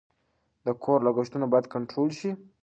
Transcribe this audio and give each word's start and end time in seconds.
د 0.65 0.67
کور 0.83 0.99
لګښتونه 1.07 1.45
باید 1.51 1.71
کنټرول 1.73 2.09
شي. 2.19 2.31